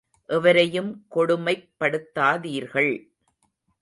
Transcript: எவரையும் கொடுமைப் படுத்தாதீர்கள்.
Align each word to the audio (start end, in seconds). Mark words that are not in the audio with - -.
எவரையும் 0.27 1.05
கொடுமைப் 1.09 1.69
படுத்தாதீர்கள். 1.79 2.91